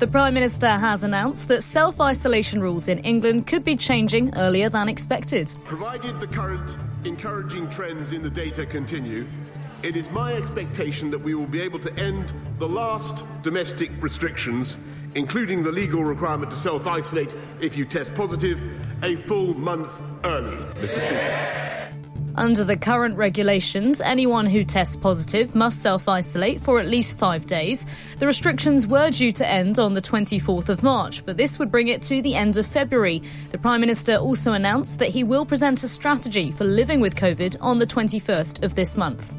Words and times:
The 0.00 0.06
Prime 0.06 0.32
Minister 0.32 0.66
has 0.66 1.04
announced 1.04 1.48
that 1.48 1.62
self 1.62 2.00
isolation 2.00 2.62
rules 2.62 2.88
in 2.88 3.00
England 3.00 3.46
could 3.46 3.64
be 3.64 3.76
changing 3.76 4.34
earlier 4.34 4.70
than 4.70 4.88
expected. 4.88 5.54
Provided 5.66 6.18
the 6.20 6.26
current 6.26 6.74
encouraging 7.04 7.68
trends 7.68 8.12
in 8.12 8.22
the 8.22 8.30
data 8.30 8.64
continue, 8.64 9.26
it 9.82 9.96
is 9.96 10.08
my 10.08 10.32
expectation 10.32 11.10
that 11.10 11.18
we 11.18 11.34
will 11.34 11.44
be 11.46 11.60
able 11.60 11.78
to 11.80 11.94
end 11.98 12.32
the 12.56 12.66
last 12.66 13.24
domestic 13.42 13.90
restrictions, 14.02 14.78
including 15.16 15.62
the 15.62 15.70
legal 15.70 16.02
requirement 16.02 16.50
to 16.50 16.56
self 16.56 16.86
isolate 16.86 17.34
if 17.60 17.76
you 17.76 17.84
test 17.84 18.14
positive, 18.14 18.58
a 19.02 19.16
full 19.16 19.52
month 19.52 20.00
early. 20.24 20.56
Mr. 20.80 21.00
Speaker. 21.00 21.99
Under 22.36 22.64
the 22.64 22.76
current 22.76 23.16
regulations, 23.16 24.00
anyone 24.00 24.46
who 24.46 24.64
tests 24.64 24.96
positive 24.96 25.54
must 25.54 25.82
self 25.82 26.08
isolate 26.08 26.60
for 26.60 26.78
at 26.78 26.86
least 26.86 27.18
five 27.18 27.46
days. 27.46 27.84
The 28.18 28.26
restrictions 28.26 28.86
were 28.86 29.10
due 29.10 29.32
to 29.32 29.46
end 29.46 29.78
on 29.78 29.94
the 29.94 30.02
24th 30.02 30.68
of 30.68 30.82
March, 30.82 31.24
but 31.26 31.36
this 31.36 31.58
would 31.58 31.70
bring 31.70 31.88
it 31.88 32.02
to 32.04 32.22
the 32.22 32.34
end 32.34 32.56
of 32.56 32.66
February. 32.66 33.22
The 33.50 33.58
Prime 33.58 33.80
Minister 33.80 34.16
also 34.16 34.52
announced 34.52 34.98
that 35.00 35.08
he 35.08 35.24
will 35.24 35.44
present 35.44 35.82
a 35.82 35.88
strategy 35.88 36.52
for 36.52 36.64
living 36.64 37.00
with 37.00 37.16
COVID 37.16 37.56
on 37.60 37.78
the 37.78 37.86
21st 37.86 38.62
of 38.62 38.74
this 38.74 38.96
month. 38.96 39.32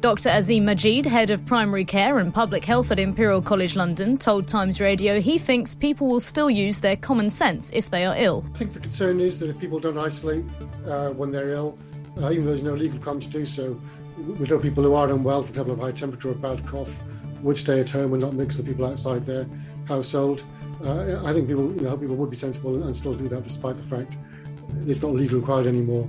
Dr. 0.00 0.30
Azeem 0.30 0.62
Majeed, 0.62 1.06
head 1.06 1.30
of 1.30 1.44
primary 1.44 1.84
care 1.84 2.18
and 2.18 2.32
public 2.32 2.64
health 2.64 2.92
at 2.92 3.00
Imperial 3.00 3.42
College 3.42 3.74
London, 3.74 4.16
told 4.16 4.46
Times 4.46 4.80
Radio 4.80 5.20
he 5.20 5.38
thinks 5.38 5.74
people 5.74 6.06
will 6.06 6.20
still 6.20 6.48
use 6.48 6.78
their 6.78 6.94
common 6.94 7.30
sense 7.30 7.68
if 7.74 7.90
they 7.90 8.06
are 8.06 8.14
ill. 8.16 8.46
I 8.54 8.58
think 8.58 8.74
the 8.74 8.78
concern 8.80 9.18
is 9.18 9.40
that 9.40 9.50
if 9.50 9.58
people 9.58 9.80
don't 9.80 9.98
isolate 9.98 10.44
uh, 10.86 11.10
when 11.10 11.32
they're 11.32 11.50
ill, 11.50 11.76
uh, 12.22 12.30
even 12.30 12.44
though 12.44 12.50
there's 12.50 12.62
no 12.62 12.74
legal 12.74 12.98
requirement 12.98 13.24
to 13.24 13.30
do 13.30 13.46
so, 13.46 13.80
we 14.16 14.46
know 14.46 14.58
people 14.58 14.82
who 14.82 14.94
are 14.94 15.10
unwell, 15.10 15.42
for 15.42 15.50
example, 15.50 15.74
have 15.74 15.84
high 15.84 15.92
temperature 15.92 16.30
or 16.30 16.34
bad 16.34 16.66
cough, 16.66 16.92
would 17.42 17.56
stay 17.56 17.80
at 17.80 17.90
home 17.90 18.12
and 18.14 18.22
not 18.22 18.34
mix 18.34 18.56
with 18.56 18.66
people 18.66 18.84
outside 18.84 19.24
their 19.24 19.46
household. 19.86 20.44
Uh, 20.84 21.24
I 21.24 21.32
think 21.32 21.48
people, 21.48 21.72
you 21.74 21.82
know, 21.82 21.96
people 21.96 22.16
would 22.16 22.30
be 22.30 22.36
sensible 22.36 22.82
and 22.82 22.96
still 22.96 23.14
do 23.14 23.28
that 23.28 23.44
despite 23.44 23.76
the 23.76 23.82
fact 23.82 24.16
it's 24.86 25.02
not 25.02 25.12
legally 25.12 25.40
required 25.40 25.66
anymore. 25.66 26.08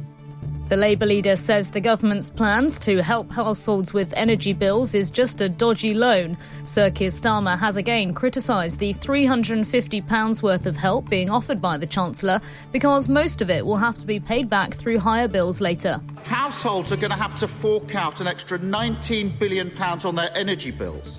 The 0.70 0.78
Labour 0.78 1.08
leader 1.08 1.36
says 1.36 1.72
the 1.72 1.82
government's 1.82 2.30
plans 2.30 2.78
to 2.82 3.02
help 3.02 3.32
households 3.32 3.92
with 3.92 4.14
energy 4.14 4.54
bills 4.54 4.94
is 4.94 5.10
just 5.10 5.42
a 5.42 5.50
dodgy 5.50 5.96
loan. 5.96 6.38
Sir 6.64 6.92
Keir 6.92 7.10
Starmer 7.10 7.58
has 7.58 7.76
again 7.76 8.14
criticised 8.14 8.78
the 8.78 8.94
£350 8.94 10.44
worth 10.44 10.68
of 10.68 10.78
help 10.78 11.10
being 11.10 11.32
offered 11.32 11.60
by 11.60 11.78
the 11.78 11.88
Chancellor 11.88 12.40
because 12.72 13.10
most 13.10 13.42
of 13.42 13.50
it 13.50 13.66
will 13.66 13.78
have 13.78 13.98
to 13.98 14.06
be 14.06 14.20
paid 14.20 14.48
back 14.48 14.76
through 14.76 15.00
higher 15.00 15.28
bills 15.28 15.60
later. 15.60 16.00
Households 16.26 16.92
are 16.92 16.98
going 16.98 17.10
to 17.10 17.18
have 17.18 17.36
to 17.40 17.48
fork 17.48 17.96
out 17.96 18.22
an 18.22 18.28
extra 18.28 18.60
£19 18.60 19.40
billion 19.40 19.76
on 19.76 20.14
their 20.14 20.30
energy 20.38 20.70
bills. 20.70 21.18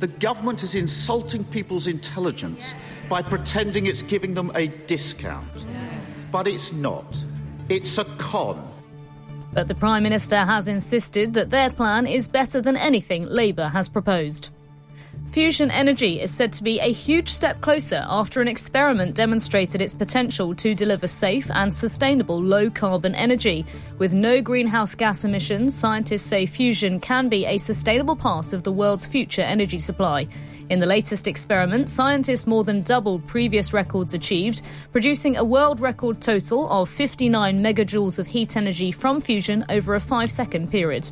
The 0.00 0.08
government 0.08 0.62
is 0.62 0.74
insulting 0.74 1.44
people's 1.44 1.86
intelligence 1.86 2.74
by 3.08 3.22
pretending 3.22 3.86
it's 3.86 4.02
giving 4.02 4.34
them 4.34 4.52
a 4.54 4.66
discount. 4.66 5.64
But 6.30 6.46
it's 6.46 6.70
not. 6.70 7.24
It's 7.70 7.96
a 7.96 8.04
con. 8.04 8.62
But 9.54 9.68
the 9.68 9.74
Prime 9.74 10.02
Minister 10.02 10.36
has 10.36 10.68
insisted 10.68 11.32
that 11.32 11.48
their 11.48 11.70
plan 11.70 12.06
is 12.06 12.28
better 12.28 12.60
than 12.60 12.76
anything 12.76 13.24
Labour 13.24 13.68
has 13.68 13.88
proposed. 13.88 14.50
Fusion 15.34 15.68
energy 15.72 16.20
is 16.20 16.32
said 16.32 16.52
to 16.52 16.62
be 16.62 16.78
a 16.78 16.92
huge 16.92 17.28
step 17.28 17.60
closer 17.60 18.04
after 18.06 18.40
an 18.40 18.46
experiment 18.46 19.16
demonstrated 19.16 19.80
its 19.80 19.92
potential 19.92 20.54
to 20.54 20.76
deliver 20.76 21.08
safe 21.08 21.50
and 21.50 21.74
sustainable 21.74 22.40
low 22.40 22.70
carbon 22.70 23.16
energy. 23.16 23.66
With 23.98 24.14
no 24.14 24.40
greenhouse 24.40 24.94
gas 24.94 25.24
emissions, 25.24 25.74
scientists 25.74 26.22
say 26.22 26.46
fusion 26.46 27.00
can 27.00 27.28
be 27.28 27.46
a 27.46 27.58
sustainable 27.58 28.14
part 28.14 28.52
of 28.52 28.62
the 28.62 28.70
world's 28.70 29.06
future 29.06 29.42
energy 29.42 29.80
supply. 29.80 30.28
In 30.70 30.78
the 30.78 30.86
latest 30.86 31.26
experiment, 31.26 31.90
scientists 31.90 32.46
more 32.46 32.62
than 32.62 32.82
doubled 32.82 33.26
previous 33.26 33.72
records 33.72 34.14
achieved, 34.14 34.62
producing 34.92 35.36
a 35.36 35.42
world 35.42 35.80
record 35.80 36.20
total 36.20 36.70
of 36.70 36.88
59 36.88 37.60
megajoules 37.60 38.20
of 38.20 38.28
heat 38.28 38.56
energy 38.56 38.92
from 38.92 39.20
fusion 39.20 39.64
over 39.68 39.96
a 39.96 40.00
five 40.00 40.30
second 40.30 40.70
period. 40.70 41.10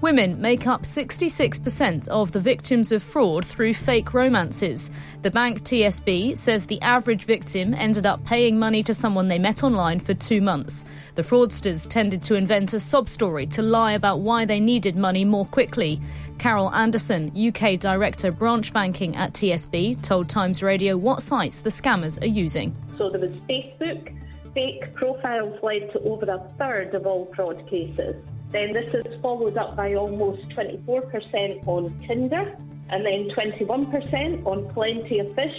Women 0.00 0.40
make 0.40 0.68
up 0.68 0.82
66% 0.82 2.06
of 2.06 2.30
the 2.30 2.38
victims 2.38 2.92
of 2.92 3.02
fraud 3.02 3.44
through 3.44 3.74
fake 3.74 4.14
romances. 4.14 4.92
The 5.22 5.30
bank 5.32 5.62
TSB 5.62 6.36
says 6.36 6.66
the 6.66 6.80
average 6.82 7.24
victim 7.24 7.74
ended 7.74 8.06
up 8.06 8.24
paying 8.24 8.60
money 8.60 8.84
to 8.84 8.94
someone 8.94 9.26
they 9.26 9.40
met 9.40 9.64
online 9.64 9.98
for 9.98 10.14
two 10.14 10.40
months. 10.40 10.84
The 11.16 11.24
fraudsters 11.24 11.88
tended 11.88 12.22
to 12.24 12.36
invent 12.36 12.74
a 12.74 12.80
sob 12.80 13.08
story 13.08 13.46
to 13.48 13.62
lie 13.62 13.92
about 13.92 14.20
why 14.20 14.44
they 14.44 14.60
needed 14.60 14.96
money 14.96 15.24
more 15.24 15.46
quickly. 15.46 16.00
Carol 16.38 16.72
Anderson, 16.72 17.32
UK 17.36 17.80
Director 17.80 18.30
Branch 18.30 18.72
Banking 18.72 19.16
at 19.16 19.32
TSB, 19.32 20.00
told 20.00 20.28
Times 20.28 20.62
Radio 20.62 20.96
what 20.96 21.22
sites 21.22 21.62
the 21.62 21.70
scammers 21.70 22.22
are 22.22 22.26
using. 22.26 22.76
So 22.98 23.10
there 23.10 23.20
was 23.20 23.32
Facebook. 23.50 24.16
Fake 24.54 24.94
profiles 24.94 25.58
led 25.60 25.90
to 25.92 26.00
over 26.02 26.30
a 26.30 26.38
third 26.56 26.94
of 26.94 27.04
all 27.04 27.32
fraud 27.34 27.68
cases. 27.68 28.14
Then 28.50 28.72
this 28.72 28.94
is 28.94 29.20
followed 29.20 29.56
up 29.58 29.76
by 29.76 29.94
almost 29.94 30.48
24% 30.50 31.66
on 31.66 31.98
Tinder, 32.06 32.56
and 32.90 33.04
then 33.04 33.28
21% 33.30 34.46
on 34.46 34.72
Plenty 34.72 35.18
of 35.18 35.34
Fish, 35.34 35.56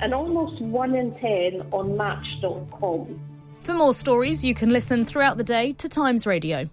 and 0.00 0.12
almost 0.12 0.60
1 0.60 0.94
in 0.94 1.14
10 1.14 1.68
on 1.72 1.96
Match.com. 1.96 3.20
For 3.60 3.74
more 3.74 3.94
stories, 3.94 4.44
you 4.44 4.54
can 4.54 4.70
listen 4.70 5.04
throughout 5.04 5.36
the 5.36 5.44
day 5.44 5.72
to 5.74 5.88
Times 5.88 6.26
Radio. 6.26 6.68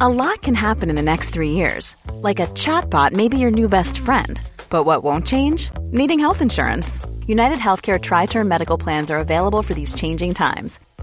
A 0.00 0.08
lot 0.08 0.42
can 0.42 0.54
happen 0.54 0.90
in 0.90 0.96
the 0.96 1.02
next 1.02 1.30
three 1.30 1.52
years. 1.52 1.96
Like 2.12 2.40
a 2.40 2.46
chatbot 2.48 3.12
may 3.12 3.28
be 3.28 3.38
your 3.38 3.50
new 3.50 3.68
best 3.68 3.98
friend. 3.98 4.40
But 4.70 4.84
what 4.84 5.02
won't 5.02 5.26
change? 5.26 5.70
Needing 5.90 6.18
health 6.18 6.42
insurance. 6.42 7.00
United 7.26 7.58
Healthcare 7.58 8.00
Tri 8.00 8.26
Term 8.26 8.48
Medical 8.48 8.78
Plans 8.78 9.10
are 9.10 9.18
available 9.18 9.62
for 9.62 9.74
these 9.74 9.94
changing 9.94 10.34
times. 10.34 10.78